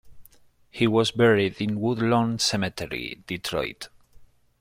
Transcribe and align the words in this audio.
He 0.71 0.87
was 0.87 1.11
buried 1.11 1.61
in 1.61 1.79
Woodlawn 1.79 2.39
Cemetery, 2.39 3.23
Detroit. 3.27 3.89